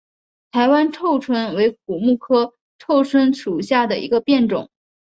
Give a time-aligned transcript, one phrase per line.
[0.51, 4.71] 台湾臭椿为苦木科臭椿属下的一个变种。